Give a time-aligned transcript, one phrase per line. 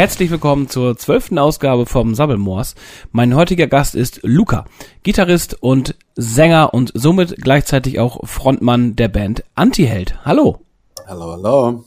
[0.00, 2.74] Herzlich willkommen zur zwölften Ausgabe vom Sabbelmoors.
[3.12, 4.64] Mein heutiger Gast ist Luca,
[5.02, 10.24] Gitarrist und Sänger und somit gleichzeitig auch Frontmann der Band Antiheld.
[10.24, 10.64] Hallo.
[11.06, 11.84] Hallo, hallo.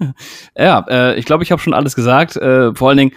[0.58, 2.34] Ja, äh, ich glaube, ich habe schon alles gesagt.
[2.34, 3.12] Äh, vor allen Dingen,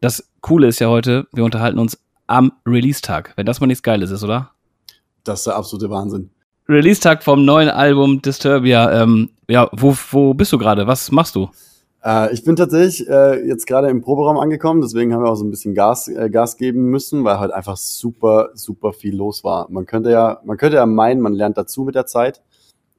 [0.00, 3.34] das Coole ist ja heute, wir unterhalten uns am Release-Tag.
[3.36, 4.52] Wenn das mal nichts Geiles ist, oder?
[5.24, 6.30] Das ist der absolute Wahnsinn.
[6.70, 9.02] Release-Tag vom neuen Album Disturbia.
[9.02, 10.86] Ähm, ja, wo, wo bist du gerade?
[10.86, 11.50] Was machst du?
[12.04, 15.44] Äh, ich bin tatsächlich äh, jetzt gerade im Proberaum angekommen, deswegen haben wir auch so
[15.44, 19.70] ein bisschen Gas, äh, Gas geben müssen, weil halt einfach super, super viel los war.
[19.70, 22.42] Man könnte ja, man könnte ja meinen, man lernt dazu mit der Zeit.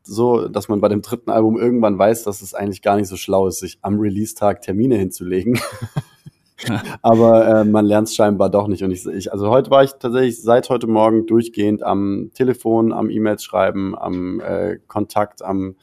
[0.05, 3.16] So, dass man bei dem dritten Album irgendwann weiß, dass es eigentlich gar nicht so
[3.16, 5.57] schlau ist, sich am Release-Tag Termine hinzulegen.
[7.01, 8.84] Aber äh, man lernt es scheinbar doch nicht.
[8.84, 13.09] Und ich, ich, also heute war ich tatsächlich seit heute Morgen durchgehend am Telefon, am
[13.09, 15.76] E-Mails schreiben, am äh, Kontakt, am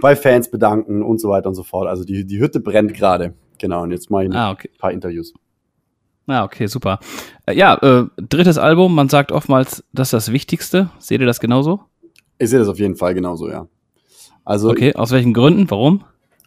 [0.00, 1.88] bei Fans bedanken und so weiter und so fort.
[1.88, 3.34] Also die, die Hütte brennt gerade.
[3.58, 4.70] Genau, und jetzt mache ich ah, okay.
[4.72, 5.32] ein paar Interviews.
[6.26, 7.00] Ah, okay, super.
[7.46, 10.90] Äh, ja, äh, drittes Album, man sagt oftmals, das ist das Wichtigste.
[10.98, 11.80] Seht ihr das genauso?
[12.38, 13.68] Ich sehe das auf jeden Fall genauso, ja.
[14.44, 15.70] Also, okay, aus welchen Gründen?
[15.70, 16.04] Warum?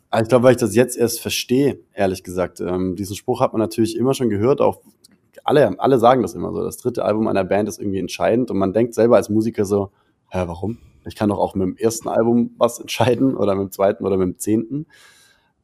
[0.09, 2.61] Also ich glaube, weil ich das jetzt erst verstehe, ehrlich gesagt.
[2.61, 4.79] Ähm, diesen Spruch hat man natürlich immer schon gehört, auch
[5.43, 6.63] alle, alle sagen das immer so.
[6.63, 9.91] Das dritte Album einer Band ist irgendwie entscheidend und man denkt selber als Musiker so,
[10.29, 10.77] hä, warum?
[11.07, 14.17] Ich kann doch auch mit dem ersten Album was entscheiden oder mit dem zweiten oder
[14.17, 14.87] mit dem zehnten.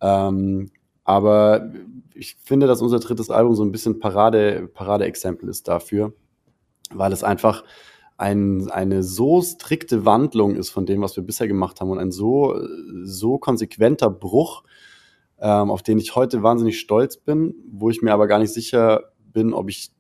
[0.02, 0.72] Ähm,
[1.04, 1.72] aber
[2.14, 6.14] ich finde, dass unser drittes Album so ein bisschen Parade, Parade-Exempel ist dafür,
[6.92, 7.64] weil es einfach
[8.18, 12.12] ein, eine so strikte Wandlung ist von dem, was wir bisher gemacht haben und ein
[12.12, 12.56] so,
[13.04, 14.64] so konsequenter Bruch,
[15.40, 19.12] ähm, auf den ich heute wahnsinnig stolz bin, wo ich mir aber gar nicht sicher
[19.34, 19.92] bin, ob ich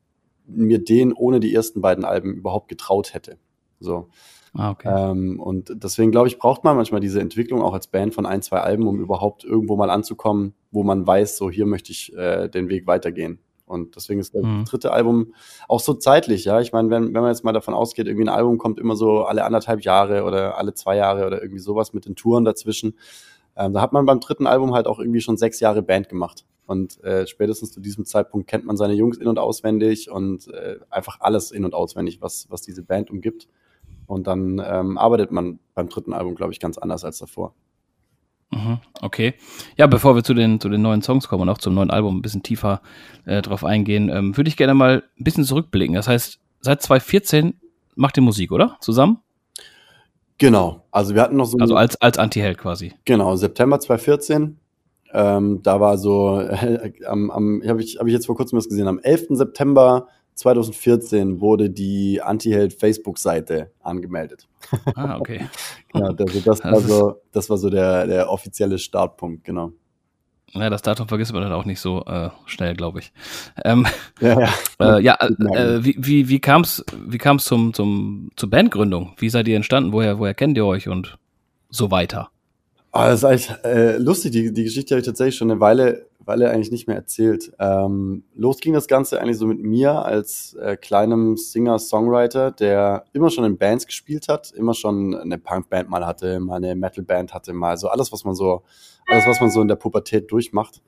[0.45, 3.38] mir den ohne die ersten beiden Alben überhaupt getraut hätte.
[3.80, 4.09] So.
[4.55, 4.87] Ah, okay.
[4.87, 8.41] Ähm, und deswegen glaube ich, braucht man manchmal diese Entwicklung auch als Band von ein,
[8.41, 12.49] zwei Alben, um überhaupt irgendwo mal anzukommen, wo man weiß, so hier möchte ich äh,
[12.49, 13.39] den Weg weitergehen.
[13.65, 14.65] Und deswegen ist das mhm.
[14.65, 15.33] dritte Album
[15.67, 16.59] auch so zeitlich, ja.
[16.59, 19.23] Ich meine, wenn, wenn man jetzt mal davon ausgeht, irgendwie ein Album kommt immer so
[19.23, 22.97] alle anderthalb Jahre oder alle zwei Jahre oder irgendwie sowas mit den Touren dazwischen.
[23.55, 26.45] Ähm, da hat man beim dritten Album halt auch irgendwie schon sechs Jahre Band gemacht.
[26.65, 30.77] Und äh, spätestens zu diesem Zeitpunkt kennt man seine Jungs in- und auswendig und äh,
[30.89, 33.47] einfach alles in- und auswendig, was, was diese Band umgibt.
[34.08, 37.53] Und dann ähm, arbeitet man beim dritten Album, glaube ich, ganz anders als davor.
[38.52, 39.33] Mhm, okay.
[39.77, 42.17] Ja, bevor wir zu den, zu den neuen Songs kommen und auch zum neuen Album
[42.17, 42.81] ein bisschen tiefer
[43.25, 45.95] äh, drauf eingehen, ähm, würde ich gerne mal ein bisschen zurückblicken.
[45.95, 47.55] Das heißt, seit 2014
[47.95, 48.77] macht ihr Musik, oder?
[48.80, 49.19] Zusammen?
[50.37, 50.83] Genau.
[50.91, 51.58] Also wir hatten noch so.
[51.58, 52.93] Also als, als Anti-Held quasi.
[53.05, 54.58] Genau, September 2014.
[55.14, 58.67] Ähm, da war so, äh, am, am habe ich, hab ich jetzt vor kurzem was
[58.67, 59.27] gesehen, am 11.
[59.30, 64.48] September 2014 wurde die Anti-Held Facebook-Seite angemeldet.
[64.95, 65.48] Ah, okay.
[65.94, 69.71] genau, also das, war so, das war so der, der offizielle Startpunkt, genau.
[70.54, 73.11] Ja, das Datum vergisst man dann auch nicht so äh, schnell, glaube ich.
[73.66, 73.88] Ähm,
[74.21, 74.49] ja, ja.
[74.80, 79.14] Äh, ja äh, wie, wie, wie kam es wie kam's zum, zum, zur Bandgründung?
[79.17, 79.94] Wie seid ihr entstanden?
[79.94, 81.17] Woher, woher kennt ihr euch und
[81.70, 82.30] so weiter?
[82.92, 84.33] Ah, das ist eigentlich äh, lustig.
[84.33, 87.52] Die, die Geschichte habe ich tatsächlich schon eine Weile weil er eigentlich nicht mehr erzählt.
[87.60, 93.30] Ähm, los ging das Ganze eigentlich so mit mir als äh, kleinem Singer-Songwriter, der immer
[93.30, 97.54] schon in Bands gespielt hat, immer schon eine Punkband mal hatte, mal eine Metalband hatte,
[97.54, 98.64] mal so alles, was man so,
[99.08, 100.82] alles, was man so in der Pubertät durchmacht.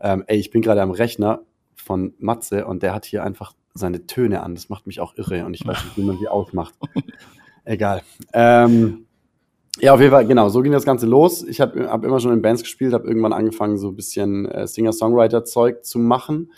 [0.00, 1.42] Ähm, ey, ich bin gerade am Rechner
[1.74, 4.54] von Matze und der hat hier einfach seine Töne an.
[4.54, 6.74] Das macht mich auch irre und ich weiß nicht, wie man die ausmacht.
[7.64, 8.02] Egal.
[8.32, 9.07] Ähm,
[9.80, 11.42] ja, auf jeden Fall, genau, so ging das Ganze los.
[11.44, 14.66] Ich habe hab immer schon in Bands gespielt, habe irgendwann angefangen, so ein bisschen äh,
[14.66, 16.52] Singer-Songwriter-Zeug zu machen.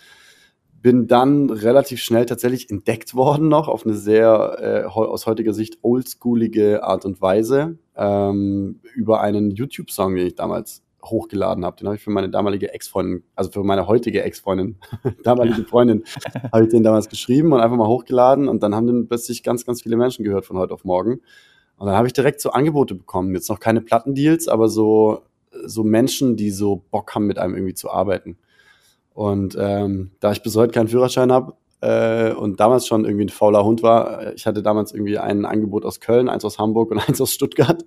[0.83, 5.79] Bin dann relativ schnell tatsächlich entdeckt worden noch auf eine sehr, äh, aus heutiger Sicht,
[5.83, 11.77] oldschoolige Art und Weise ähm, über einen YouTube-Song, den ich damals hochgeladen habe.
[11.77, 14.77] Den habe ich für meine damalige Ex-Freundin, also für meine heutige Ex-Freundin,
[15.23, 16.05] damalige Freundin,
[16.53, 19.65] habe ich den damals geschrieben und einfach mal hochgeladen und dann haben den plötzlich ganz,
[19.65, 21.21] ganz viele Menschen gehört von heute auf morgen.
[21.81, 23.35] Und dann habe ich direkt so Angebote bekommen.
[23.35, 25.23] Jetzt noch keine Plattendeals, aber so,
[25.65, 28.37] so Menschen, die so Bock haben, mit einem irgendwie zu arbeiten.
[29.15, 33.31] Und ähm, da ich bis heute keinen Führerschein habe äh, und damals schon irgendwie ein
[33.31, 36.91] fauler Hund war, äh, ich hatte damals irgendwie ein Angebot aus Köln, eins aus Hamburg
[36.91, 37.83] und eins aus Stuttgart.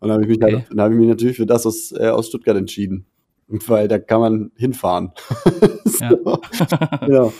[0.00, 0.56] Und dann habe ich, mich okay.
[0.56, 3.06] halt, dann hab ich mich natürlich für das aus, äh, aus Stuttgart entschieden.
[3.48, 5.12] Weil da kann man hinfahren.
[5.86, 6.04] so.
[6.04, 6.98] ja.
[7.06, 7.32] genau.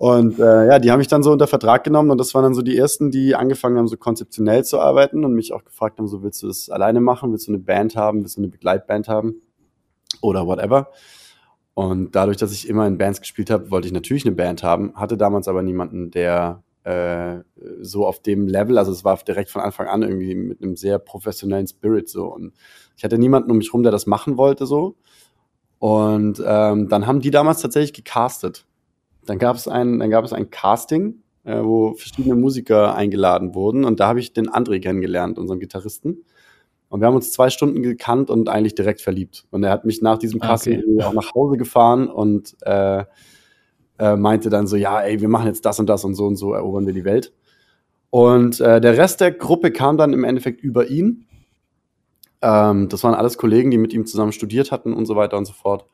[0.00, 2.54] Und äh, ja, die haben mich dann so unter Vertrag genommen und das waren dann
[2.54, 6.08] so die ersten, die angefangen haben, so konzeptionell zu arbeiten und mich auch gefragt haben,
[6.08, 9.08] so willst du das alleine machen, willst du eine Band haben, willst du eine Begleitband
[9.08, 9.42] haben?
[10.22, 10.88] Oder whatever.
[11.74, 14.94] Und dadurch, dass ich immer in Bands gespielt habe, wollte ich natürlich eine Band haben,
[14.94, 17.40] hatte damals aber niemanden, der äh,
[17.82, 20.98] so auf dem Level, also es war direkt von Anfang an irgendwie mit einem sehr
[20.98, 22.24] professionellen Spirit so.
[22.24, 22.54] Und
[22.96, 24.96] ich hatte niemanden um mich rum, der das machen wollte so.
[25.78, 28.64] Und ähm, dann haben die damals tatsächlich gecastet.
[29.26, 33.84] Dann gab es ein, dann gab es ein Casting, äh, wo verschiedene Musiker eingeladen wurden.
[33.84, 36.24] Und da habe ich den André kennengelernt, unseren Gitarristen.
[36.88, 39.46] Und wir haben uns zwei Stunden gekannt und eigentlich direkt verliebt.
[39.50, 41.04] Und er hat mich nach diesem ah, Casting okay.
[41.04, 43.04] auch nach Hause gefahren und äh,
[44.00, 46.36] äh, meinte dann so, ja, ey, wir machen jetzt das und das und so und
[46.36, 47.32] so erobern wir die Welt.
[48.10, 51.26] Und äh, der Rest der Gruppe kam dann im Endeffekt über ihn.
[52.42, 55.44] Ähm, das waren alles Kollegen, die mit ihm zusammen studiert hatten und so weiter und
[55.44, 55.86] so fort.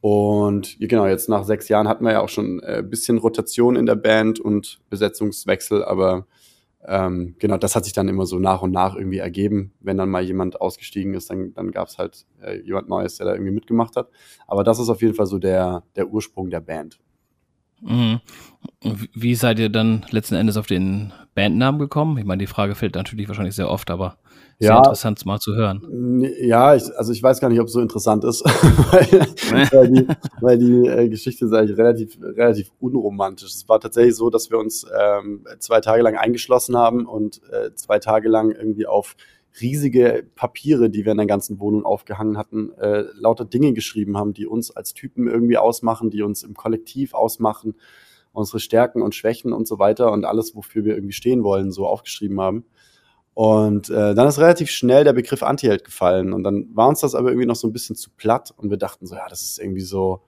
[0.00, 3.76] Und genau, jetzt nach sechs Jahren hatten wir ja auch schon ein äh, bisschen Rotation
[3.76, 6.26] in der Band und Besetzungswechsel, aber
[6.86, 9.72] ähm, genau, das hat sich dann immer so nach und nach irgendwie ergeben.
[9.80, 13.26] Wenn dann mal jemand ausgestiegen ist, dann, dann gab es halt äh, jemand Neues, der
[13.26, 14.08] da irgendwie mitgemacht hat.
[14.46, 17.00] Aber das ist auf jeden Fall so der, der Ursprung der Band.
[17.80, 18.20] Mhm.
[19.14, 22.18] Wie seid ihr dann letzten Endes auf den Bandnamen gekommen?
[22.18, 24.18] Ich meine, die Frage fällt natürlich wahrscheinlich sehr oft, aber
[24.58, 26.24] sehr ja, interessant mal zu hören.
[26.40, 28.44] Ja, ich, also ich weiß gar nicht, ob es so interessant ist,
[28.90, 30.06] weil, weil, die,
[30.40, 33.54] weil die äh, Geschichte ist eigentlich relativ, relativ unromantisch.
[33.54, 37.72] Es war tatsächlich so, dass wir uns ähm, zwei Tage lang eingeschlossen haben und äh,
[37.74, 39.14] zwei Tage lang irgendwie auf
[39.60, 44.34] riesige Papiere, die wir in der ganzen Wohnung aufgehangen hatten, äh, lauter Dinge geschrieben haben,
[44.34, 47.76] die uns als Typen irgendwie ausmachen, die uns im Kollektiv ausmachen,
[48.32, 51.86] unsere Stärken und Schwächen und so weiter und alles, wofür wir irgendwie stehen wollen, so
[51.86, 52.64] aufgeschrieben haben.
[53.38, 56.32] Und äh, dann ist relativ schnell der Begriff Antiheld gefallen.
[56.32, 58.52] Und dann war uns das aber irgendwie noch so ein bisschen zu platt.
[58.56, 60.22] Und wir dachten so, ja, das ist irgendwie so,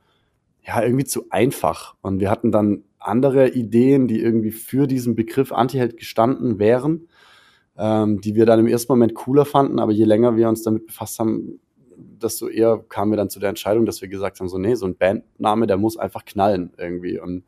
[0.62, 1.96] ja, irgendwie zu einfach.
[2.02, 7.08] Und wir hatten dann andere Ideen, die irgendwie für diesen Begriff Antiheld gestanden wären,
[7.76, 9.80] ähm, die wir dann im ersten Moment cooler fanden.
[9.80, 11.58] Aber je länger wir uns damit befasst haben,
[11.96, 14.86] desto eher kamen wir dann zu der Entscheidung, dass wir gesagt haben, so, nee, so
[14.86, 17.18] ein Bandname, der muss einfach knallen irgendwie.
[17.18, 17.42] Und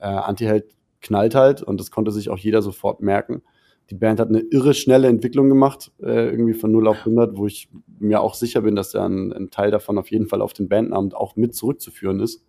[0.00, 3.42] äh, Antiheld knallt halt und das konnte sich auch jeder sofort merken
[3.90, 7.46] die Band hat eine irre schnelle Entwicklung gemacht, äh, irgendwie von 0 auf 100, wo
[7.46, 10.52] ich mir auch sicher bin, dass da ein, ein, Teil davon auf jeden Fall auf
[10.52, 12.44] den Bandnamen auch mit zurückzuführen ist.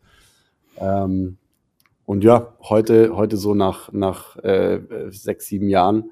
[0.77, 1.37] Ähm,
[2.05, 6.11] und ja, heute, heute so nach, nach äh, sechs, sieben Jahren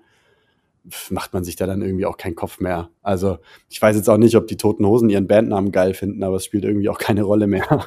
[1.09, 2.89] macht man sich da dann irgendwie auch keinen Kopf mehr.
[3.01, 3.37] Also
[3.69, 6.45] ich weiß jetzt auch nicht, ob die Toten Hosen ihren Bandnamen geil finden, aber es
[6.45, 7.85] spielt irgendwie auch keine Rolle mehr.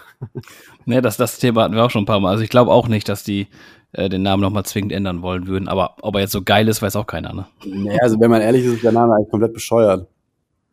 [0.86, 2.30] nee, das, das Thema hatten wir auch schon ein paar Mal.
[2.30, 3.48] Also ich glaube auch nicht, dass die
[3.96, 5.68] äh, den Namen nochmal zwingend ändern wollen würden.
[5.68, 7.46] Aber ob er jetzt so geil ist, weiß auch keiner, ne?
[7.64, 10.06] Nee, also wenn man ehrlich ist, ist der Name eigentlich komplett bescheuert.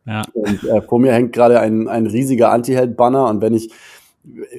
[0.06, 0.22] Ja.
[0.34, 3.72] Und äh, vor mir hängt gerade ein, ein riesiger Anti-Held-Banner und wenn ich,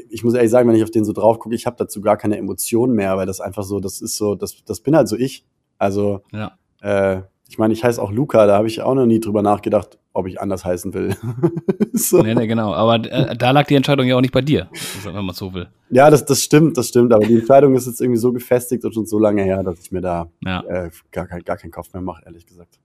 [0.09, 2.17] ich muss ehrlich sagen, wenn ich auf den so drauf gucke, ich habe dazu gar
[2.17, 5.15] keine Emotionen mehr, weil das einfach so, das ist so, das, das bin halt so
[5.15, 5.45] ich.
[5.77, 6.53] Also ja.
[6.81, 9.99] äh, ich meine, ich heiße auch Luca, da habe ich auch noch nie drüber nachgedacht,
[10.15, 11.15] ob ich anders heißen will.
[11.93, 12.21] so.
[12.23, 12.73] Nee, nee, genau.
[12.73, 14.69] Aber äh, da lag die Entscheidung ja auch nicht bei dir,
[15.03, 15.67] wenn man so will.
[15.89, 17.13] Ja, das, das stimmt, das stimmt.
[17.13, 19.91] Aber die Entscheidung ist jetzt irgendwie so gefestigt und schon so lange her, dass ich
[19.91, 20.61] mir da ja.
[20.61, 22.79] äh, gar, kein, gar keinen Kopf mehr mache, ehrlich gesagt.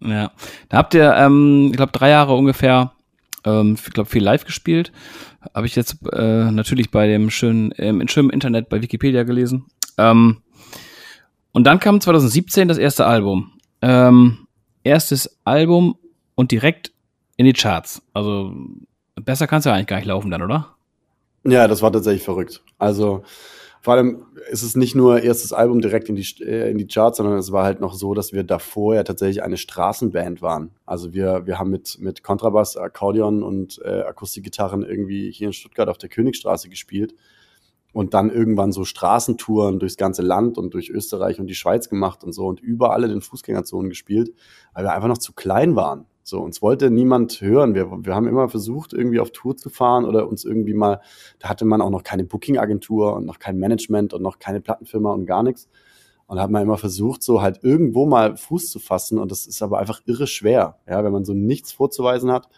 [0.00, 0.32] Ja.
[0.70, 2.92] Da habt ihr, ähm, ich glaube, drei Jahre ungefähr,
[3.44, 4.90] ähm, ich glaube, viel live gespielt.
[5.54, 9.66] Habe ich jetzt äh, natürlich bei dem schönen, ähm, schönen Internet bei Wikipedia gelesen.
[9.98, 10.38] Ähm,
[11.52, 13.52] und dann kam 2017 das erste Album.
[13.82, 14.46] Ähm,
[14.82, 15.96] erstes Album
[16.40, 16.90] und direkt
[17.36, 18.00] in die Charts.
[18.14, 18.54] Also
[19.14, 20.74] besser kann es ja eigentlich gar nicht laufen dann, oder?
[21.44, 22.62] Ja, das war tatsächlich verrückt.
[22.78, 23.24] Also
[23.82, 27.18] vor allem ist es nicht nur erstes Album direkt in die, äh, in die Charts,
[27.18, 30.70] sondern es war halt noch so, dass wir davor ja tatsächlich eine Straßenband waren.
[30.86, 35.90] Also wir, wir haben mit, mit Kontrabass, Akkordeon und äh, Akustikgitarren irgendwie hier in Stuttgart
[35.90, 37.14] auf der Königstraße gespielt
[37.92, 42.24] und dann irgendwann so Straßentouren durchs ganze Land und durch Österreich und die Schweiz gemacht
[42.24, 44.32] und so und überall in den Fußgängerzonen gespielt,
[44.72, 46.06] weil wir einfach noch zu klein waren.
[46.22, 47.74] So, uns wollte niemand hören.
[47.74, 51.00] Wir, wir haben immer versucht, irgendwie auf Tour zu fahren oder uns irgendwie mal,
[51.38, 55.12] da hatte man auch noch keine Booking-Agentur und noch kein Management und noch keine Plattenfirma
[55.12, 55.68] und gar nichts.
[56.26, 59.18] Und da hat man immer versucht, so halt irgendwo mal Fuß zu fassen.
[59.18, 60.78] Und das ist aber einfach irre schwer.
[60.86, 62.48] Ja, wenn man so nichts vorzuweisen hat,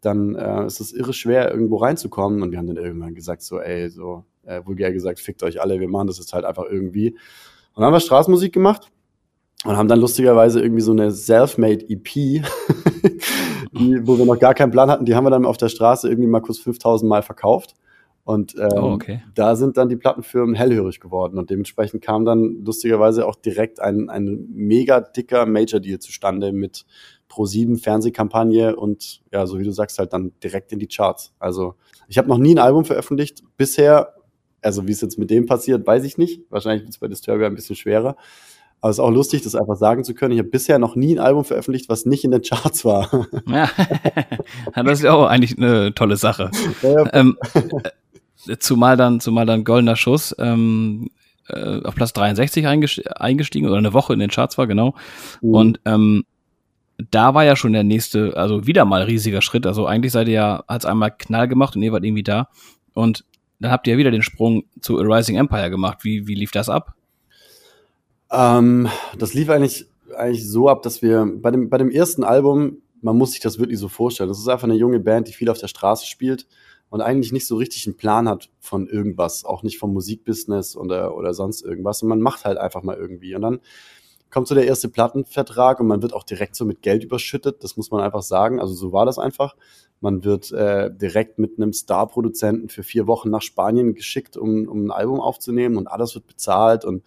[0.00, 2.42] dann äh, ist es irre schwer, irgendwo reinzukommen.
[2.42, 5.80] Und wir haben dann irgendwann gesagt, so, ey, so, äh, vulgär gesagt, fickt euch alle,
[5.80, 7.10] wir machen das jetzt halt einfach irgendwie.
[7.10, 8.90] Und dann haben wir Straßenmusik gemacht
[9.64, 12.04] und haben dann lustigerweise irgendwie so eine Selfmade EP,
[13.72, 16.08] die, wo wir noch gar keinen Plan hatten, die haben wir dann auf der Straße
[16.08, 17.74] irgendwie mal kurz 5000 Mal verkauft.
[18.24, 19.22] Und ähm, oh, okay.
[19.34, 24.08] da sind dann die Plattenfirmen hellhörig geworden und dementsprechend kam dann lustigerweise auch direkt ein,
[24.08, 26.84] ein mega dicker Major-Deal zustande mit
[27.30, 31.32] Pro7 Fernsehkampagne und ja, so wie du sagst, halt dann direkt in die Charts.
[31.38, 31.74] Also
[32.08, 33.42] ich habe noch nie ein Album veröffentlicht.
[33.56, 34.14] Bisher
[34.62, 36.42] also wie es jetzt mit dem passiert, weiß ich nicht.
[36.50, 38.16] Wahrscheinlich wird es bei Disturbia ein bisschen schwerer.
[38.80, 40.32] Aber es ist auch lustig, das einfach sagen zu können.
[40.32, 43.10] Ich habe bisher noch nie ein Album veröffentlicht, was nicht in den Charts war.
[43.46, 46.50] Ja, das ist ja auch eigentlich eine tolle Sache.
[46.82, 47.36] Ja, ähm,
[48.46, 51.10] äh, zumal dann, zumal dann Goldener Schuss ähm,
[51.48, 54.94] äh, auf Platz 63 eingestiegen oder eine Woche in den Charts war, genau.
[55.42, 55.54] Mhm.
[55.54, 56.24] Und ähm,
[57.10, 59.66] da war ja schon der nächste, also wieder mal riesiger Schritt.
[59.66, 62.48] Also eigentlich seid ihr ja, hat's einmal Knall gemacht und ihr wart irgendwie da.
[62.94, 63.24] und
[63.60, 65.98] dann habt ihr ja wieder den Sprung zu A Rising Empire gemacht.
[66.02, 66.94] Wie, wie lief das ab?
[68.32, 72.82] Ähm, das lief eigentlich, eigentlich so ab, dass wir bei dem, bei dem ersten Album,
[73.00, 75.48] man muss sich das wirklich so vorstellen, das ist einfach eine junge Band, die viel
[75.50, 76.46] auf der Straße spielt
[76.90, 81.16] und eigentlich nicht so richtig einen Plan hat von irgendwas, auch nicht vom Musikbusiness oder,
[81.16, 82.02] oder sonst irgendwas.
[82.02, 83.34] Und man macht halt einfach mal irgendwie.
[83.34, 83.60] Und dann
[84.30, 87.62] kommt so der erste Plattenvertrag und man wird auch direkt so mit Geld überschüttet.
[87.62, 88.60] Das muss man einfach sagen.
[88.60, 89.56] Also so war das einfach.
[90.00, 94.86] Man wird äh, direkt mit einem Star-Produzenten für vier Wochen nach Spanien geschickt, um, um
[94.86, 97.04] ein Album aufzunehmen und alles wird bezahlt und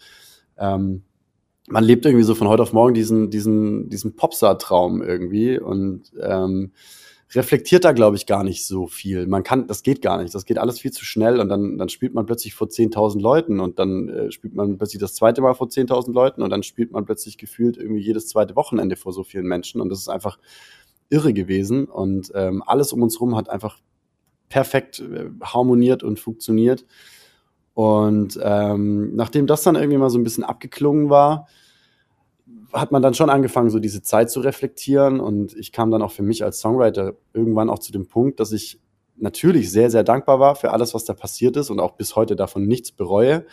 [0.57, 1.03] ähm,
[1.67, 6.71] man lebt irgendwie so von heute auf morgen diesen, diesen, diesen Popstar-Traum irgendwie und ähm,
[7.35, 9.27] reflektiert da, glaube ich, gar nicht so viel.
[9.27, 10.35] Man kann, das geht gar nicht.
[10.35, 13.59] Das geht alles viel zu schnell und dann, dann spielt man plötzlich vor 10.000 Leuten
[13.59, 16.91] und dann äh, spielt man plötzlich das zweite Mal vor 10.000 Leuten und dann spielt
[16.91, 20.37] man plötzlich gefühlt irgendwie jedes zweite Wochenende vor so vielen Menschen und das ist einfach
[21.09, 23.79] irre gewesen und ähm, alles um uns rum hat einfach
[24.49, 26.85] perfekt äh, harmoniert und funktioniert.
[27.73, 31.47] Und ähm, nachdem das dann irgendwie mal so ein bisschen abgeklungen war,
[32.71, 35.19] hat man dann schon angefangen, so diese Zeit zu reflektieren.
[35.19, 38.51] Und ich kam dann auch für mich als Songwriter irgendwann auch zu dem Punkt, dass
[38.51, 38.79] ich
[39.15, 42.35] natürlich sehr, sehr dankbar war für alles, was da passiert ist und auch bis heute
[42.35, 43.45] davon nichts bereue.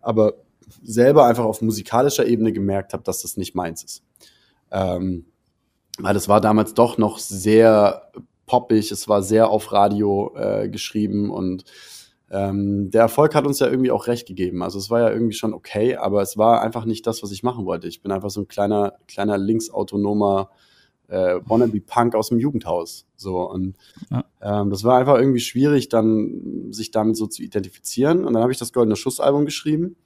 [0.00, 0.34] Aber
[0.82, 4.04] selber einfach auf musikalischer Ebene gemerkt habe, dass das nicht meins ist.
[4.70, 5.26] Ähm,
[5.98, 8.12] weil es war damals doch noch sehr
[8.46, 11.64] poppig, es war sehr auf Radio äh, geschrieben und
[12.30, 14.62] ähm, der Erfolg hat uns ja irgendwie auch recht gegeben.
[14.62, 17.42] Also es war ja irgendwie schon okay, aber es war einfach nicht das, was ich
[17.42, 17.88] machen wollte.
[17.88, 20.50] Ich bin einfach so ein kleiner, kleiner linksautonomer
[21.08, 23.06] äh, Wannabe-Punk aus dem Jugendhaus.
[23.16, 23.76] So und
[24.10, 24.24] ja.
[24.42, 28.26] ähm, das war einfach irgendwie schwierig, dann sich damit so zu identifizieren.
[28.26, 29.96] Und dann habe ich das Goldene Schuss-Album geschrieben,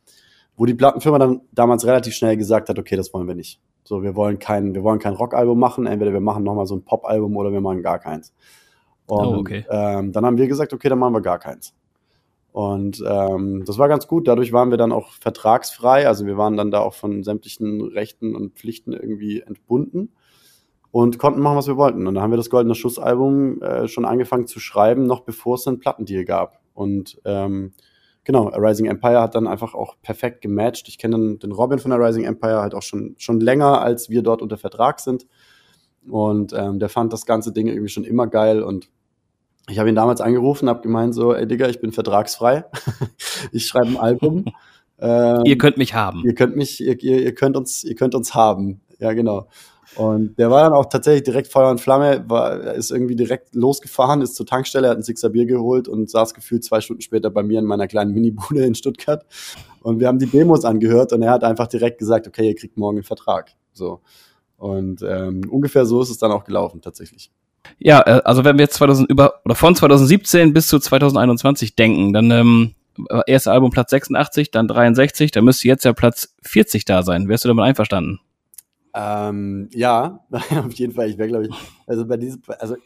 [0.56, 3.60] wo die Plattenfirma dann damals relativ schnell gesagt hat, okay, das wollen wir nicht.
[3.82, 5.86] So, wir wollen kein, wir wollen kein Rockalbum machen.
[5.86, 8.32] Entweder wir machen nochmal so ein Pop-Album oder wir machen gar keins.
[9.06, 9.66] Und, oh, okay.
[9.68, 11.74] ähm, dann haben wir gesagt, okay, dann machen wir gar keins.
[12.52, 14.28] Und ähm, das war ganz gut.
[14.28, 16.06] Dadurch waren wir dann auch vertragsfrei.
[16.06, 20.12] Also wir waren dann da auch von sämtlichen Rechten und Pflichten irgendwie entbunden
[20.90, 22.06] und konnten machen, was wir wollten.
[22.06, 25.66] Und dann haben wir das Goldene Schussalbum äh, schon angefangen zu schreiben, noch bevor es
[25.66, 26.60] einen Plattendeal gab.
[26.74, 27.72] Und ähm,
[28.24, 30.88] genau, A Rising Empire hat dann einfach auch perfekt gematcht.
[30.88, 34.22] Ich kenne den Robin von A Rising Empire halt auch schon, schon länger, als wir
[34.22, 35.26] dort unter Vertrag sind.
[36.06, 38.90] Und ähm, der fand das ganze Ding irgendwie schon immer geil und
[39.68, 42.64] ich habe ihn damals angerufen, habe gemeint so, ey Digga, ich bin vertragsfrei.
[43.52, 44.44] ich schreibe ein Album.
[45.04, 46.22] Ähm, ihr könnt mich haben.
[46.24, 48.82] Ihr könnt mich, ihr, ihr, könnt uns, ihr könnt uns haben.
[49.00, 49.48] Ja, genau.
[49.96, 54.22] Und der war dann auch tatsächlich direkt Feuer und Flamme, war, ist irgendwie direkt losgefahren,
[54.22, 57.42] ist zur Tankstelle, hat ein Sixer Bier geholt und saß gefühlt zwei Stunden später bei
[57.42, 59.26] mir in meiner kleinen Minibude in Stuttgart.
[59.80, 62.78] Und wir haben die Demos angehört und er hat einfach direkt gesagt, okay, ihr kriegt
[62.78, 63.50] morgen einen Vertrag.
[63.72, 64.00] So.
[64.56, 67.32] Und ähm, ungefähr so ist es dann auch gelaufen, tatsächlich.
[67.78, 72.12] Ja, äh, also wenn wir jetzt 2000 über oder von 2017 bis zu 2021 denken,
[72.12, 72.74] dann ähm,
[73.26, 77.28] erste Album Platz 86, dann 63, dann müsste jetzt ja Platz 40 da sein.
[77.28, 78.20] Wärst du damit einverstanden?
[78.94, 81.08] Ähm, ja, auf jeden Fall.
[81.08, 81.54] Ich wäre, glaube ich,
[81.86, 82.76] also bei diesem, also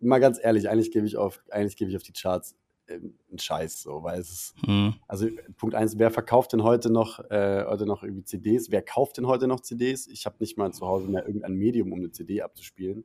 [0.00, 2.56] mal ganz ehrlich, eigentlich gebe ich auf, eigentlich gebe ich auf die Charts
[2.86, 4.94] äh, einen Scheiß so, weil es ist, hm.
[5.06, 8.70] also Punkt eins, wer verkauft denn heute noch, äh, heute noch irgendwie CDs?
[8.70, 10.06] Wer kauft denn heute noch CDs?
[10.06, 13.04] Ich habe nicht mal zu Hause mehr irgendein Medium, um eine CD abzuspielen.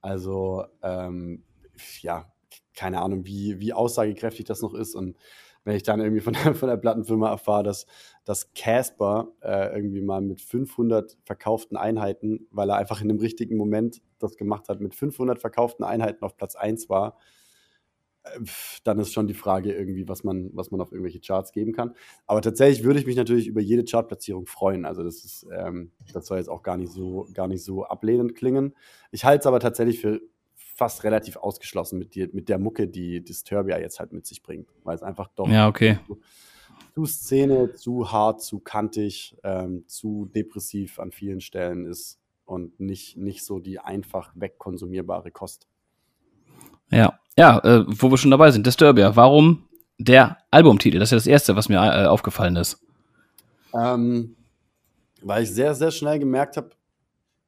[0.00, 1.44] Also, ähm,
[2.02, 2.32] ja,
[2.74, 4.94] keine Ahnung, wie, wie aussagekräftig das noch ist.
[4.94, 5.16] Und
[5.64, 7.86] wenn ich dann irgendwie von der, von der Plattenfirma erfahre, dass,
[8.24, 13.56] dass Casper äh, irgendwie mal mit 500 verkauften Einheiten, weil er einfach in dem richtigen
[13.56, 17.18] Moment das gemacht hat, mit 500 verkauften Einheiten auf Platz 1 war,
[18.84, 21.94] dann ist schon die Frage irgendwie, was man, was man auf irgendwelche Charts geben kann.
[22.26, 24.84] Aber tatsächlich würde ich mich natürlich über jede Chartplatzierung freuen.
[24.84, 28.34] Also das ist, ähm, das soll jetzt auch gar nicht so, gar nicht so ablehnend
[28.34, 28.74] klingen.
[29.10, 30.20] Ich halte es aber tatsächlich für
[30.54, 34.68] fast relativ ausgeschlossen mit, die, mit der Mucke, die Disturbia jetzt halt mit sich bringt.
[34.82, 35.98] Weil es einfach doch ja, okay.
[36.06, 36.20] zu,
[36.94, 43.16] zu Szene, zu hart, zu kantig, ähm, zu depressiv an vielen Stellen ist und nicht,
[43.16, 45.68] nicht so die einfach wegkonsumierbare Kost.
[46.90, 49.16] Ja, ja, äh, wo wir schon dabei sind, Disturbia.
[49.16, 49.66] Warum
[49.98, 50.98] der Albumtitel?
[50.98, 52.84] Das ist ja das Erste, was mir äh, aufgefallen ist.
[53.74, 54.36] Ähm,
[55.22, 56.70] weil ich sehr, sehr schnell gemerkt habe,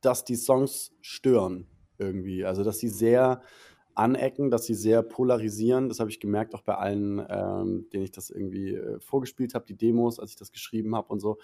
[0.00, 1.66] dass die Songs stören
[1.98, 2.42] irgendwie.
[2.42, 3.42] Also, dass sie sehr
[3.94, 5.90] anecken, dass sie sehr polarisieren.
[5.90, 9.66] Das habe ich gemerkt auch bei allen, ähm, denen ich das irgendwie äh, vorgespielt habe,
[9.66, 11.34] die Demos, als ich das geschrieben habe und so.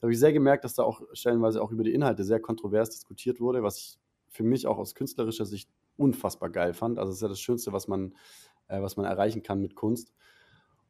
[0.00, 2.88] Da habe ich sehr gemerkt, dass da auch stellenweise auch über die Inhalte sehr kontrovers
[2.88, 3.98] diskutiert wurde, was ich
[4.30, 6.98] für mich auch aus künstlerischer Sicht unfassbar geil fand.
[6.98, 8.14] Also es ist ja das Schönste, was man,
[8.68, 10.12] äh, was man erreichen kann mit Kunst.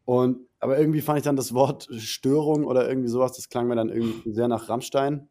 [0.04, 3.76] Und, aber irgendwie fand ich dann das Wort Störung oder irgendwie sowas, das klang mir
[3.76, 5.28] dann irgendwie sehr nach Rammstein.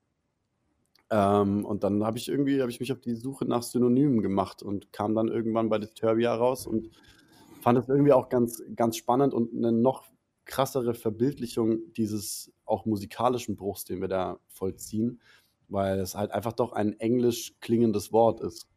[1.09, 4.61] Ähm, und dann habe ich irgendwie, habe ich mich auf die Suche nach Synonymen gemacht
[4.61, 6.91] und kam dann irgendwann bei Disturbia raus und
[7.61, 10.05] fand es irgendwie auch ganz, ganz spannend und eine noch
[10.45, 15.21] krassere Verbildlichung dieses auch musikalischen Bruchs, den wir da vollziehen,
[15.69, 18.67] weil es halt einfach doch ein englisch klingendes Wort ist.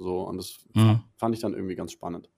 [0.00, 1.00] So, und das mhm.
[1.18, 2.30] fand ich dann irgendwie ganz spannend.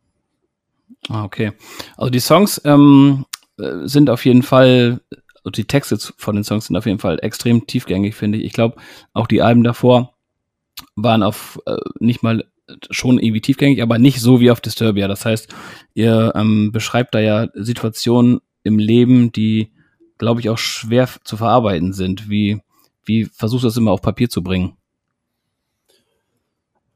[1.08, 1.52] Ah, okay.
[1.96, 3.24] Also die Songs ähm,
[3.56, 5.00] äh, sind auf jeden Fall,
[5.44, 8.44] also die Texte von den Songs sind auf jeden Fall extrem tiefgängig, finde ich.
[8.46, 8.76] Ich glaube,
[9.12, 10.16] auch die Alben davor
[10.96, 12.44] waren auf äh, nicht mal
[12.90, 15.06] schon irgendwie tiefgängig, aber nicht so wie auf Disturbia.
[15.06, 15.54] Das heißt,
[15.94, 19.72] ihr ähm, beschreibt da ja Situationen im Leben, die,
[20.18, 22.28] glaube ich, auch schwer zu verarbeiten sind.
[22.28, 22.60] Wie,
[23.04, 24.76] wie versuchst du das immer auf Papier zu bringen?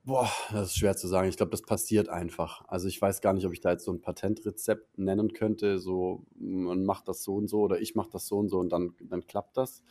[0.07, 1.29] Boah, das ist schwer zu sagen.
[1.29, 2.63] Ich glaube, das passiert einfach.
[2.69, 5.81] Also ich weiß gar nicht, ob ich da jetzt so ein Patentrezept nennen könnte.
[5.81, 8.71] So, man macht das so und so oder ich mache das so und so und
[8.71, 9.83] dann, dann klappt das.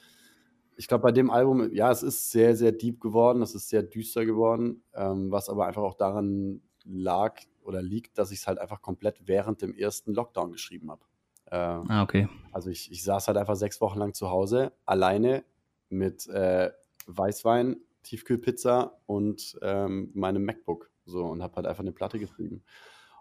[0.77, 3.83] Ich glaube, bei dem Album, ja, es ist sehr, sehr deep geworden, es ist sehr
[3.83, 8.59] düster geworden, ähm, was aber einfach auch daran lag oder liegt, dass ich es halt
[8.59, 11.03] einfach komplett während dem ersten Lockdown geschrieben habe.
[11.47, 12.29] Äh, ah, okay.
[12.53, 15.43] Also ich, ich saß halt einfach sechs Wochen lang zu Hause, alleine
[15.89, 16.71] mit äh,
[17.05, 20.89] Weißwein, Tiefkühlpizza und ähm, meinem MacBook.
[21.05, 22.63] So und habe halt einfach eine Platte geschrieben.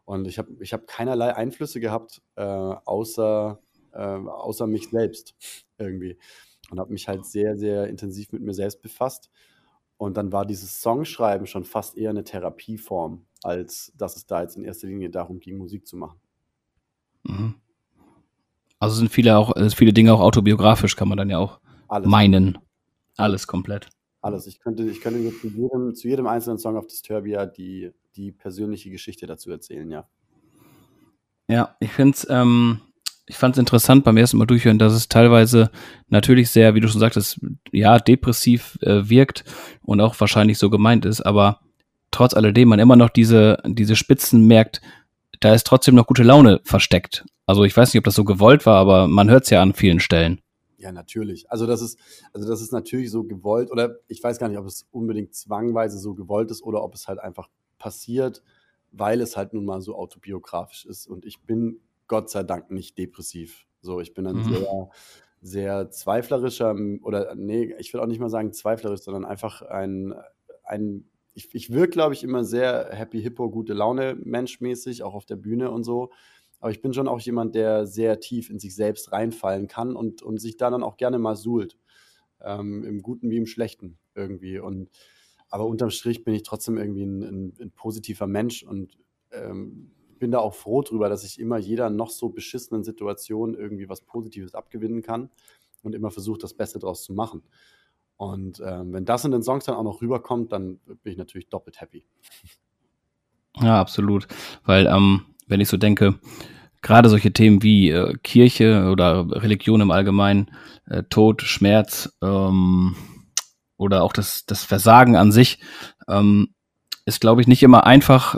[0.05, 3.59] Und ich habe ich hab keinerlei Einflüsse gehabt, äh, außer,
[3.93, 5.35] äh, außer mich selbst
[5.79, 6.19] irgendwie.
[6.71, 9.31] Und habe mich halt sehr, sehr intensiv mit mir selbst befasst.
[9.97, 14.57] Und dann war dieses Songschreiben schon fast eher eine Therapieform, als dass es da jetzt
[14.57, 16.21] in erster Linie darum ging, Musik zu machen.
[17.23, 17.55] Mhm.
[18.79, 22.09] Also sind viele auch, viele Dinge auch autobiografisch, kann man dann ja auch Alles.
[22.09, 22.59] meinen.
[23.17, 23.89] Alles komplett.
[24.25, 24.47] Alles.
[24.47, 28.89] Ich könnte, ich könnte zu jedem, zu jedem einzelnen Song auf Disturbia die, die persönliche
[28.89, 30.09] Geschichte dazu erzählen, ja.
[31.47, 32.81] Ja, ich finde es, ähm,
[33.27, 35.71] ich fand es interessant beim ersten Mal durchhören, dass es teilweise
[36.09, 37.39] natürlich sehr, wie du schon sagtest,
[37.71, 39.45] ja, depressiv äh, wirkt
[39.83, 41.61] und auch wahrscheinlich so gemeint ist, aber
[42.11, 44.81] trotz alledem man immer noch diese, diese Spitzen merkt,
[45.41, 47.27] da ist trotzdem noch gute Laune versteckt.
[47.45, 49.75] Also ich weiß nicht, ob das so gewollt war, aber man hört es ja an
[49.75, 50.41] vielen Stellen.
[50.85, 51.51] Ja, natürlich.
[51.51, 51.99] Also das ist,
[52.35, 55.97] also das ist natürlich so gewollt, oder ich weiß gar nicht, ob es unbedingt zwangweise
[55.97, 58.43] so gewollt ist oder ob es halt einfach passiert,
[58.93, 61.07] weil es halt nun mal so autobiografisch ist.
[61.07, 63.67] Und ich bin Gott sei Dank nicht depressiv.
[63.81, 64.53] So, ich bin ein mhm.
[64.53, 64.91] sehr,
[65.41, 70.13] sehr zweiflerischer, oder nee, ich will auch nicht mal sagen zweiflerisch, sondern einfach ein,
[70.65, 75.25] ein ich, ich wirke, glaube ich, immer sehr happy, hippo, gute Laune, menschmäßig, auch auf
[75.25, 76.11] der Bühne und so.
[76.65, 80.23] Aber ich bin schon auch jemand, der sehr tief in sich selbst reinfallen kann und,
[80.23, 81.77] und sich da dann auch gerne mal suhlt.
[82.41, 84.59] Ähm, Im Guten wie im Schlechten irgendwie.
[84.59, 84.89] Und,
[85.51, 88.97] aber unterm Strich bin ich trotzdem irgendwie ein, ein, ein positiver Mensch und
[89.31, 93.91] ähm, bin da auch froh drüber, dass ich immer jeder noch so beschissenen Situation irgendwie
[93.91, 95.29] was Positives abgewinnen kann
[95.83, 97.43] und immer versuche, das Beste daraus zu machen.
[98.17, 101.51] Und ähm, wenn das in den Songs dann auch noch rüberkommt, dann bin ich natürlich
[101.51, 102.07] doppelt happy.
[103.61, 104.29] Ja, absolut.
[104.65, 106.19] Weil, ähm, wenn ich so denke,
[106.85, 110.51] gerade solche Themen wie äh, Kirche oder Religion im Allgemeinen,
[110.87, 112.95] äh, Tod, Schmerz ähm,
[113.77, 115.59] oder auch das, das Versagen an sich,
[116.09, 116.55] ähm,
[117.07, 118.37] ist, glaube ich, nicht immer einfach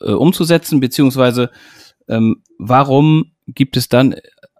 [0.00, 1.50] äh, umzusetzen, beziehungsweise
[2.06, 4.14] ähm, warum gibt es dann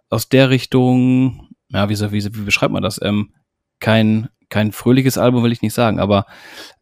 [0.09, 3.33] aus der Richtung, ja, wie, wie, wie beschreibt man das, ähm,
[3.79, 6.25] kein, kein fröhliches Album, will ich nicht sagen, aber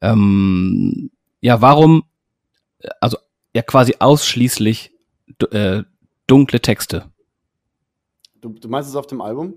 [0.01, 2.03] ähm, ja, warum,
[3.01, 3.17] also
[3.53, 4.91] ja quasi ausschließlich
[5.51, 5.83] äh,
[6.27, 7.11] dunkle Texte.
[8.41, 9.55] Du, du meinst es auf dem Album?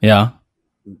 [0.00, 0.42] Ja.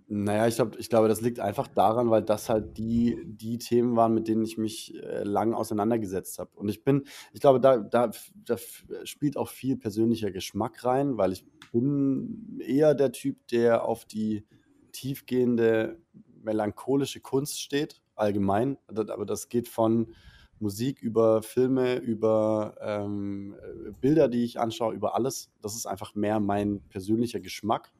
[0.08, 3.94] Naja, ich, glaub, ich glaube, das liegt einfach daran, weil das halt die, die Themen
[3.94, 6.50] waren, mit denen ich mich äh, lang auseinandergesetzt habe.
[6.56, 8.56] Und ich bin, ich glaube, da, da, da
[9.04, 14.44] spielt auch viel persönlicher Geschmack rein, weil ich bin eher der Typ, der auf die
[14.90, 16.00] tiefgehende
[16.42, 18.78] melancholische Kunst steht, allgemein.
[18.88, 20.14] Aber das geht von
[20.58, 23.54] Musik, über Filme, über ähm,
[24.00, 25.50] Bilder, die ich anschaue, über alles.
[25.62, 27.92] Das ist einfach mehr mein persönlicher Geschmack,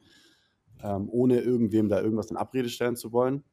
[0.82, 3.44] ähm, ohne irgendwem da irgendwas in Abrede stellen zu wollen.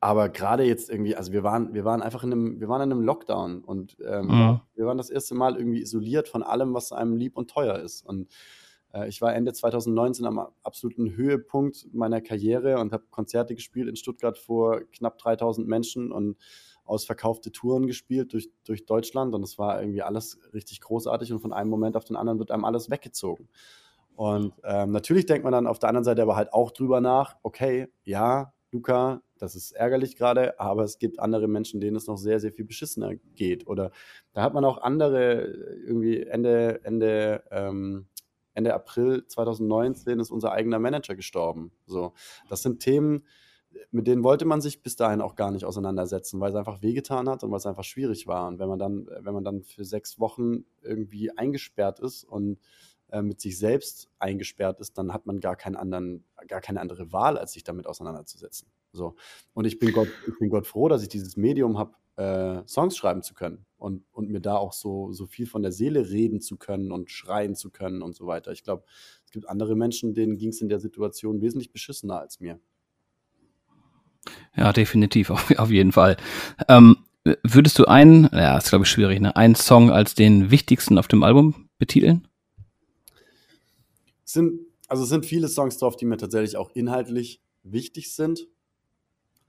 [0.00, 2.92] Aber gerade jetzt irgendwie, also wir waren, wir waren einfach in einem, wir waren in
[2.92, 4.60] einem Lockdown und ähm, mhm.
[4.74, 8.04] wir waren das erste Mal irgendwie isoliert von allem, was einem lieb und teuer ist.
[8.04, 8.28] Und
[8.92, 13.96] äh, ich war Ende 2019 am absoluten Höhepunkt meiner Karriere und habe Konzerte gespielt in
[13.96, 16.36] Stuttgart vor knapp 3000 Menschen und
[16.84, 21.52] ausverkaufte Touren gespielt durch, durch Deutschland und es war irgendwie alles richtig großartig und von
[21.52, 23.48] einem Moment auf den anderen wird einem alles weggezogen.
[24.14, 27.36] Und ähm, natürlich denkt man dann auf der anderen Seite aber halt auch drüber nach,
[27.42, 32.16] okay, ja, Luca, das ist ärgerlich gerade, aber es gibt andere Menschen, denen es noch
[32.16, 33.66] sehr, sehr viel beschissener geht.
[33.66, 33.90] Oder
[34.32, 35.42] da hat man auch andere,
[35.86, 38.06] irgendwie Ende, Ende, ähm,
[38.54, 41.72] Ende April 2019 ist unser eigener Manager gestorben.
[41.86, 42.12] So,
[42.48, 43.26] das sind Themen,
[43.90, 47.28] mit denen wollte man sich bis dahin auch gar nicht auseinandersetzen, weil es einfach wehgetan
[47.28, 48.48] hat und weil es einfach schwierig war.
[48.48, 52.58] Und wenn man dann, wenn man dann für sechs Wochen irgendwie eingesperrt ist und
[53.10, 57.12] äh, mit sich selbst eingesperrt ist, dann hat man gar keinen anderen, gar keine andere
[57.12, 58.68] Wahl, als sich damit auseinanderzusetzen.
[58.92, 59.14] So.
[59.54, 62.96] Und ich bin Gott, ich bin Gott froh, dass ich dieses Medium habe, äh, Songs
[62.96, 66.40] schreiben zu können und, und mir da auch so, so viel von der Seele reden
[66.40, 68.52] zu können und schreien zu können und so weiter.
[68.52, 68.84] Ich glaube,
[69.24, 72.60] es gibt andere Menschen, denen ging es in der Situation wesentlich beschissener als mir.
[74.56, 76.16] Ja, definitiv, auf, auf jeden Fall.
[76.68, 76.96] Ähm,
[77.42, 81.08] würdest du einen, ja, ist glaube ich schwierig, ne, einen Song als den wichtigsten auf
[81.08, 82.26] dem Album betiteln?
[84.24, 88.48] Sind, also es sind viele Songs drauf, die mir tatsächlich auch inhaltlich wichtig sind,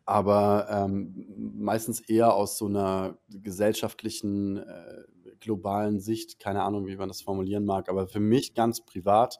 [0.05, 5.03] aber ähm, meistens eher aus so einer gesellschaftlichen, äh,
[5.39, 9.39] globalen Sicht, keine Ahnung, wie man das formulieren mag, aber für mich ganz privat,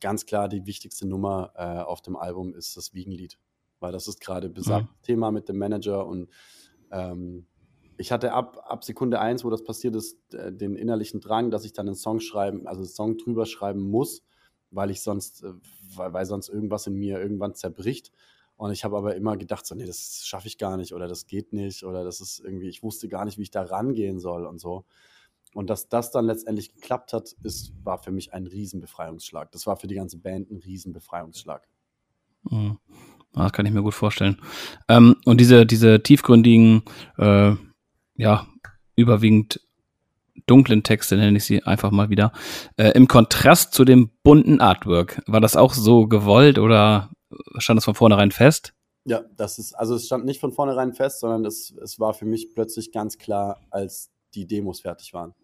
[0.00, 3.38] ganz klar die wichtigste Nummer äh, auf dem Album ist das Wiegenlied
[3.80, 5.02] weil das ist gerade besagtes mhm.
[5.02, 6.28] Thema mit dem Manager und
[6.90, 7.46] ähm,
[7.96, 11.64] ich hatte ab, ab Sekunde eins, wo das passiert ist, äh, den innerlichen Drang, dass
[11.64, 14.22] ich dann einen Song schreiben, also einen Song drüber schreiben muss,
[14.70, 15.52] weil ich sonst, äh,
[15.94, 18.10] weil, weil sonst irgendwas in mir irgendwann zerbricht.
[18.56, 21.26] Und ich habe aber immer gedacht, so, nee, das schaffe ich gar nicht oder das
[21.26, 24.46] geht nicht oder das ist irgendwie, ich wusste gar nicht, wie ich da rangehen soll
[24.46, 24.84] und so.
[25.54, 29.52] Und dass das dann letztendlich geklappt hat, ist, war für mich ein Riesenbefreiungsschlag.
[29.52, 31.68] Das war für die ganze Band ein Riesenbefreiungsschlag.
[32.42, 32.78] Mhm.
[33.34, 34.40] Das kann ich mir gut vorstellen.
[34.88, 36.82] Ähm, und diese, diese tiefgründigen,
[37.18, 37.52] äh,
[38.16, 38.46] ja,
[38.96, 39.60] überwiegend
[40.46, 42.32] dunklen Texte, nenne ich sie einfach mal wieder,
[42.76, 45.22] äh, im Kontrast zu dem bunten Artwork.
[45.26, 47.10] War das auch so gewollt oder
[47.58, 48.72] stand das von vornherein fest?
[49.04, 52.24] Ja, das ist, also es stand nicht von vornherein fest, sondern es, es war für
[52.24, 55.34] mich plötzlich ganz klar, als die Demos fertig waren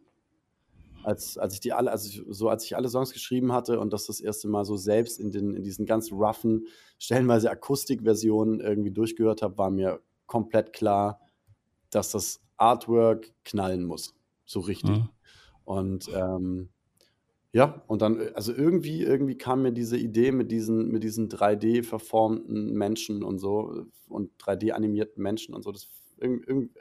[1.02, 4.06] als, als ich die alle, also so als ich alle Songs geschrieben hatte und das
[4.06, 6.66] das erste Mal so selbst in, den, in diesen ganz roughen,
[6.98, 11.20] stellenweise Akustikversionen irgendwie durchgehört habe, war mir komplett klar,
[11.90, 14.14] dass das Artwork knallen muss.
[14.44, 14.90] So richtig.
[14.90, 15.08] Mhm.
[15.64, 16.68] Und ähm,
[17.52, 22.72] ja, und dann, also irgendwie, irgendwie kam mir diese Idee mit diesen, mit diesen 3D-verformten
[22.72, 25.72] Menschen und so und 3D-animierten Menschen und so.
[25.72, 25.88] Das,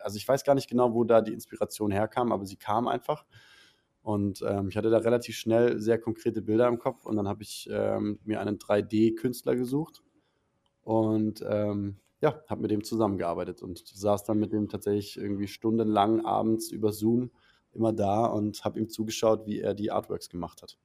[0.01, 3.25] also ich weiß gar nicht genau, wo da die Inspiration herkam, aber sie kam einfach.
[4.01, 7.43] Und ähm, ich hatte da relativ schnell sehr konkrete Bilder im Kopf und dann habe
[7.43, 10.01] ich ähm, mir einen 3D-Künstler gesucht
[10.83, 16.25] und ähm, ja, habe mit dem zusammengearbeitet und saß dann mit dem tatsächlich irgendwie stundenlang
[16.25, 17.31] abends über Zoom
[17.73, 20.77] immer da und habe ihm zugeschaut, wie er die Artworks gemacht hat.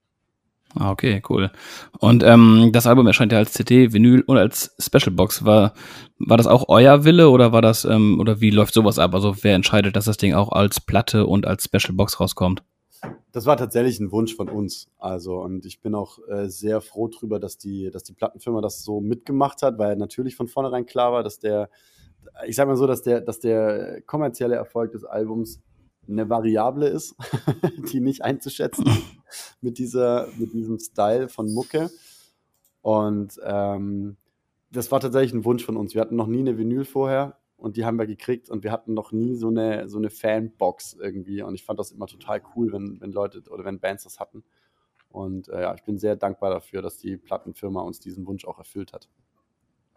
[0.77, 1.53] Ah, okay, cool.
[2.01, 5.45] Und ähm, das Album erscheint ja als CD, Vinyl und als Specialbox.
[5.45, 5.73] War,
[6.19, 9.15] war das auch euer Wille oder war das, ähm, oder wie läuft sowas ab?
[9.15, 12.65] Also wer entscheidet, dass das Ding auch als Platte und als Specialbox rauskommt?
[13.33, 14.89] Das war tatsächlich ein Wunsch von uns.
[14.99, 18.85] Also, und ich bin auch äh, sehr froh drüber, dass die, dass die Plattenfirma das
[18.85, 21.71] so mitgemacht hat, weil natürlich von vornherein klar war, dass der,
[22.47, 25.61] ich sag mal so, dass der, dass der kommerzielle Erfolg des Albums
[26.09, 27.17] eine Variable ist,
[27.93, 28.87] die nicht einzuschätzen
[29.61, 31.91] mit dieser, mit diesem Style von Mucke.
[32.83, 34.17] Und ähm,
[34.71, 35.95] das war tatsächlich ein Wunsch von uns.
[35.95, 38.95] Wir hatten noch nie eine Vinyl vorher und die haben wir gekriegt und wir hatten
[38.95, 42.73] noch nie so eine, so eine Fanbox irgendwie und ich fand das immer total cool,
[42.73, 44.45] wenn, wenn Leute oder wenn Bands das hatten.
[45.09, 48.59] Und äh, ja, ich bin sehr dankbar dafür, dass die Plattenfirma uns diesen Wunsch auch
[48.59, 49.09] erfüllt hat.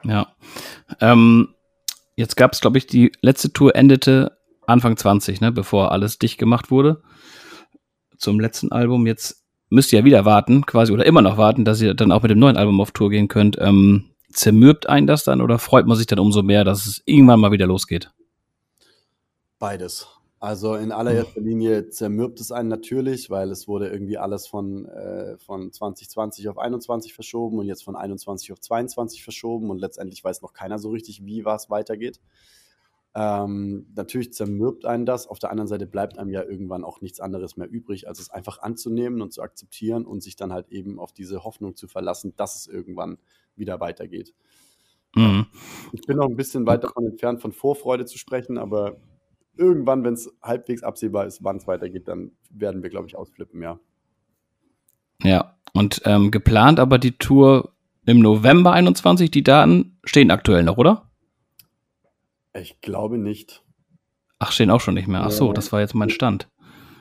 [0.04, 0.28] Ja.
[1.02, 1.56] Ähm,
[2.16, 6.38] jetzt gab es, glaube ich, die letzte Tour endete Anfang 20, ne, bevor alles dicht
[6.38, 7.02] gemacht wurde.
[8.18, 9.08] Zum letzten Album.
[9.08, 12.22] Jetzt müsst ihr ja wieder warten, quasi, oder immer noch warten, dass ihr dann auch
[12.22, 13.58] mit dem neuen Album auf Tour gehen könnt.
[13.60, 17.40] Ähm, zermürbt einen das dann oder freut man sich dann umso mehr, dass es irgendwann
[17.40, 18.12] mal wieder losgeht?
[19.60, 20.08] Beides.
[20.40, 25.36] Also in allererster Linie zermürbt es einen natürlich, weil es wurde irgendwie alles von, äh,
[25.40, 30.44] von 2020 auf 21 verschoben und jetzt von 21 auf 22 verschoben und letztendlich weiß
[30.44, 32.22] noch keiner so richtig, wie was weitergeht.
[33.16, 35.26] Ähm, natürlich zermürbt einen das.
[35.26, 38.30] Auf der anderen Seite bleibt einem ja irgendwann auch nichts anderes mehr übrig, als es
[38.30, 42.36] einfach anzunehmen und zu akzeptieren und sich dann halt eben auf diese Hoffnung zu verlassen,
[42.38, 43.18] dass es irgendwann
[43.58, 44.34] wieder weitergeht.
[45.16, 45.48] Mhm.
[45.92, 48.98] Ich bin noch ein bisschen weit davon entfernt, von Vorfreude zu sprechen, aber
[49.56, 53.62] irgendwann, wenn es halbwegs absehbar ist, wann es weitergeht, dann werden wir, glaube ich, ausflippen,
[53.62, 53.80] ja.
[55.24, 57.74] Ja, und ähm, geplant aber die Tour
[58.06, 61.10] im November 21, die Daten stehen aktuell noch, oder?
[62.54, 63.64] Ich glaube nicht.
[64.40, 65.24] Ach, stehen auch schon nicht mehr.
[65.24, 66.48] Ach so, das war jetzt mein Stand.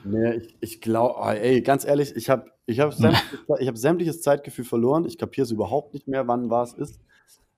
[0.03, 4.21] Nee, ich, ich glaube, ah, ey, ganz ehrlich, ich habe ich hab sämtliches, hab sämtliches
[4.21, 5.05] Zeitgefühl verloren.
[5.05, 6.99] Ich kapiere es überhaupt nicht mehr, wann was ist.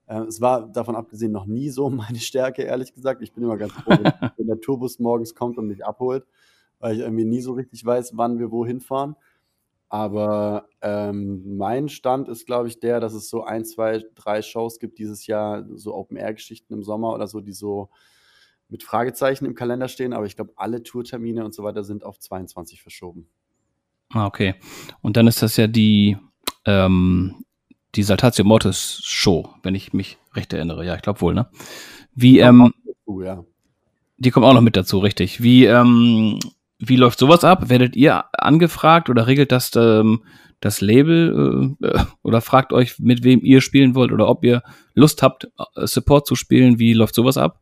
[0.06, 3.20] Äh, es war davon abgesehen noch nie so meine Stärke, ehrlich gesagt.
[3.20, 4.04] Ich bin immer ganz froh, wenn,
[4.36, 6.24] wenn der Tourbus morgens kommt und mich abholt,
[6.78, 9.16] weil ich irgendwie nie so richtig weiß, wann wir wohin fahren.
[9.88, 14.78] Aber ähm, mein Stand ist, glaube ich, der, dass es so ein, zwei, drei Shows
[14.78, 17.90] gibt dieses Jahr, so Open-Air-Geschichten im Sommer oder so, die so
[18.68, 20.12] mit Fragezeichen im Kalender stehen.
[20.12, 23.28] Aber ich glaube, alle Tourtermine und so weiter sind auf 22 verschoben.
[24.12, 24.54] Ah, okay.
[25.02, 26.16] Und dann ist das ja die,
[26.66, 27.44] ähm,
[27.94, 30.84] die Saltatio Mortis Show, wenn ich mich recht erinnere.
[30.84, 31.48] Ja, ich glaube wohl, ne?
[32.14, 33.44] Wie, ähm, dazu, ja.
[34.18, 35.42] Die kommt auch noch mit dazu, richtig.
[35.42, 36.38] Wie, ähm,
[36.78, 37.68] wie läuft sowas ab?
[37.68, 40.22] Werdet ihr angefragt oder regelt das ähm,
[40.60, 44.62] das Label äh, äh, oder fragt euch, mit wem ihr spielen wollt oder ob ihr
[44.94, 46.78] Lust habt, äh, Support zu spielen?
[46.78, 47.60] Wie läuft sowas ab?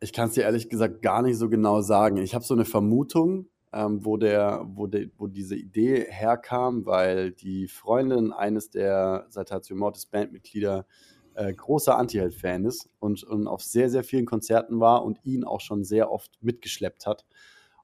[0.00, 2.16] Ich kann es dir ehrlich gesagt gar nicht so genau sagen.
[2.16, 7.32] Ich habe so eine Vermutung, ähm, wo, der, wo, de, wo diese Idee herkam, weil
[7.32, 10.86] die Freundin eines der Saltatio Mortis Bandmitglieder
[11.34, 15.60] äh, großer Anti-Held-Fan ist und, und auf sehr, sehr vielen Konzerten war und ihn auch
[15.60, 17.24] schon sehr oft mitgeschleppt hat.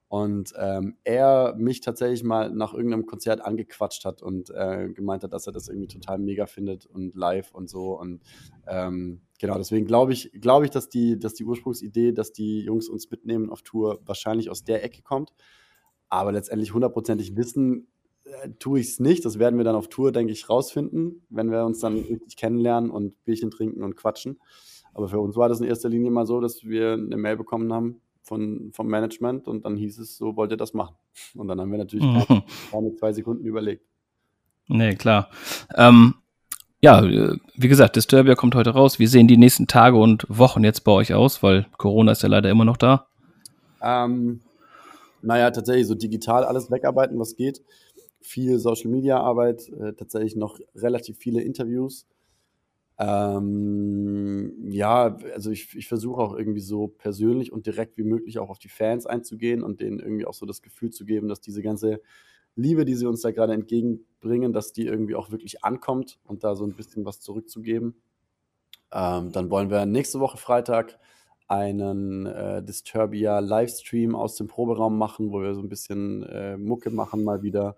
[0.07, 5.33] Und ähm, er mich tatsächlich mal nach irgendeinem Konzert angequatscht hat und äh, gemeint hat,
[5.33, 7.99] dass er das irgendwie total mega findet und live und so.
[7.99, 8.23] Und
[8.67, 12.89] ähm, genau, deswegen glaube ich, glaube ich, dass die, dass die Ursprungsidee, dass die Jungs
[12.89, 15.31] uns mitnehmen auf Tour, wahrscheinlich aus der Ecke kommt.
[16.09, 17.87] Aber letztendlich hundertprozentig wissen
[18.23, 19.25] äh, tue ich es nicht.
[19.25, 22.89] Das werden wir dann auf Tour, denke ich, rausfinden, wenn wir uns dann richtig kennenlernen
[22.89, 24.39] und Bierchen trinken und quatschen.
[24.93, 27.71] Aber für uns war das in erster Linie mal so, dass wir eine Mail bekommen
[27.71, 30.95] haben von, vom Management und dann hieß es, so wollt ihr das machen.
[31.35, 32.23] Und dann haben wir natürlich mhm.
[32.25, 33.85] keine, keine zwei Sekunden überlegt.
[34.67, 35.29] Nee, klar.
[35.75, 36.15] Ähm,
[36.81, 38.99] ja, wie gesagt, Disturbia kommt heute raus.
[38.99, 41.43] Wie sehen die nächsten Tage und Wochen jetzt bei euch aus?
[41.43, 43.07] Weil Corona ist ja leider immer noch da.
[43.81, 44.41] Ähm,
[45.21, 47.61] naja, tatsächlich so digital alles wegarbeiten, was geht
[48.21, 52.05] viel Social Media Arbeit, äh, tatsächlich noch relativ viele Interviews.
[52.97, 58.49] Ähm, ja, also ich, ich versuche auch irgendwie so persönlich und direkt wie möglich auch
[58.49, 61.61] auf die Fans einzugehen und denen irgendwie auch so das Gefühl zu geben, dass diese
[61.61, 62.01] ganze
[62.55, 66.55] Liebe, die sie uns da gerade entgegenbringen, dass die irgendwie auch wirklich ankommt und da
[66.55, 67.95] so ein bisschen was zurückzugeben.
[68.91, 70.99] Ähm, dann wollen wir nächste Woche Freitag
[71.49, 76.91] einen äh, Disturbia Livestream aus dem Proberaum machen, wo wir so ein bisschen äh, Mucke
[76.91, 77.75] machen mal wieder.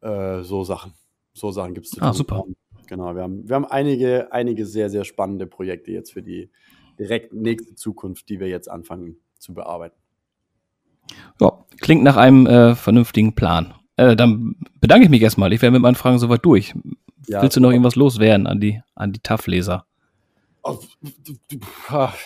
[0.00, 0.92] Äh, so Sachen.
[1.32, 2.02] So Sachen gibt es.
[2.02, 2.44] Ah, super.
[2.86, 6.50] Genau, wir haben, wir haben einige, einige sehr, sehr spannende Projekte jetzt für die
[6.98, 9.96] direkt nächste Zukunft, die wir jetzt anfangen zu bearbeiten.
[11.40, 13.74] Ja, klingt nach einem äh, vernünftigen Plan.
[13.96, 15.52] Äh, dann bedanke ich mich erstmal.
[15.52, 16.74] Ich wäre mit meinen Fragen soweit durch.
[17.28, 19.86] Ja, Willst du noch irgendwas loswerden an die, an die TAF-Leser?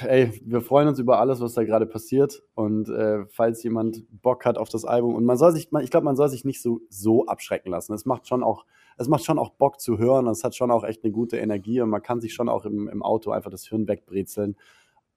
[0.07, 2.43] Ey, wir freuen uns über alles, was da gerade passiert.
[2.55, 6.05] Und äh, falls jemand Bock hat auf das Album, und man soll sich, ich glaube,
[6.05, 7.95] man soll sich nicht so, so abschrecken lassen.
[7.95, 8.65] Es macht schon auch,
[8.97, 10.29] es macht schon auch Bock zu hören.
[10.29, 12.89] Es hat schon auch echt eine gute Energie und man kann sich schon auch im,
[12.89, 14.57] im Auto einfach das Hirn wegbrezeln,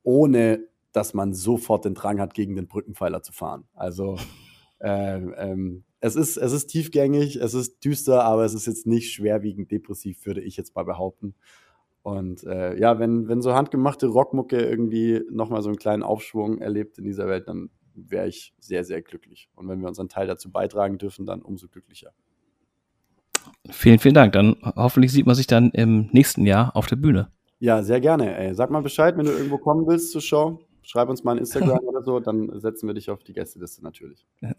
[0.03, 3.65] ohne dass man sofort den Drang hat, gegen den Brückenpfeiler zu fahren.
[3.73, 4.17] Also
[4.79, 9.13] äh, ähm, es, ist, es ist tiefgängig, es ist düster, aber es ist jetzt nicht
[9.13, 11.35] schwerwiegend depressiv, würde ich jetzt mal behaupten.
[12.03, 16.97] Und äh, ja, wenn, wenn so handgemachte Rockmucke irgendwie nochmal so einen kleinen Aufschwung erlebt
[16.97, 19.49] in dieser Welt, dann wäre ich sehr, sehr glücklich.
[19.55, 22.11] Und wenn wir unseren Teil dazu beitragen dürfen, dann umso glücklicher.
[23.69, 24.33] Vielen, vielen Dank.
[24.33, 27.31] Dann hoffentlich sieht man sich dann im nächsten Jahr auf der Bühne.
[27.59, 28.35] Ja, sehr gerne.
[28.35, 28.55] Ey.
[28.55, 30.59] Sag mal Bescheid, wenn du irgendwo kommen willst zur Show.
[30.81, 34.25] Schreib uns mal ein Instagram oder so, dann setzen wir dich auf die Gästeliste natürlich.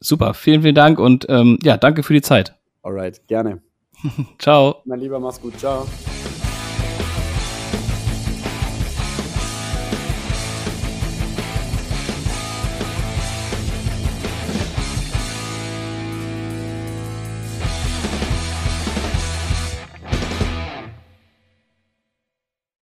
[0.00, 2.56] Super, vielen, vielen Dank und ähm, ja, danke für die Zeit.
[2.82, 3.60] Alright, gerne.
[4.38, 4.76] Ciao.
[4.84, 5.58] Mein Lieber, mach's gut.
[5.58, 5.86] Ciao.